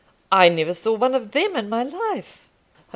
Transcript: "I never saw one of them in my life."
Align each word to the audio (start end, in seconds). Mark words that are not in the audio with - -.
"I 0.31 0.49
never 0.49 0.73
saw 0.73 0.95
one 0.95 1.13
of 1.13 1.29
them 1.29 1.55
in 1.55 1.69
my 1.69 1.83
life." 1.83 2.49